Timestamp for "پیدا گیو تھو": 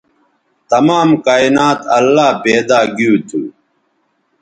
2.43-3.41